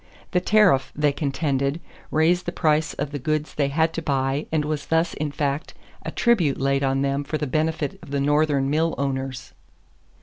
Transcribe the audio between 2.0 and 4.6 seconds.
raised the price of the goods they had to buy